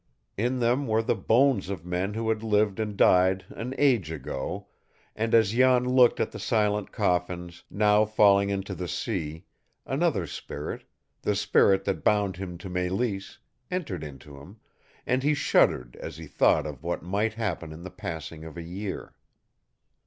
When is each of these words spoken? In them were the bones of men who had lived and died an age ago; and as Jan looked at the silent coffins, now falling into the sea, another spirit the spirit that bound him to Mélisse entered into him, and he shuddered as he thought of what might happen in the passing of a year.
In 0.35 0.57
them 0.57 0.87
were 0.87 1.03
the 1.03 1.13
bones 1.15 1.69
of 1.69 1.85
men 1.85 2.15
who 2.15 2.29
had 2.29 2.41
lived 2.41 2.79
and 2.79 2.97
died 2.97 3.45
an 3.49 3.75
age 3.77 4.09
ago; 4.09 4.65
and 5.15 5.35
as 5.35 5.51
Jan 5.51 5.85
looked 5.87 6.19
at 6.19 6.31
the 6.31 6.39
silent 6.39 6.91
coffins, 6.91 7.65
now 7.69 8.05
falling 8.05 8.49
into 8.49 8.73
the 8.73 8.87
sea, 8.87 9.45
another 9.85 10.25
spirit 10.25 10.85
the 11.21 11.35
spirit 11.35 11.83
that 11.83 12.03
bound 12.03 12.37
him 12.37 12.57
to 12.57 12.67
Mélisse 12.67 13.37
entered 13.69 14.03
into 14.03 14.39
him, 14.41 14.57
and 15.05 15.21
he 15.21 15.35
shuddered 15.35 15.95
as 15.97 16.17
he 16.17 16.25
thought 16.25 16.65
of 16.65 16.81
what 16.83 17.03
might 17.03 17.35
happen 17.35 17.71
in 17.71 17.83
the 17.83 17.91
passing 17.91 18.43
of 18.43 18.57
a 18.57 18.63
year. 18.63 19.13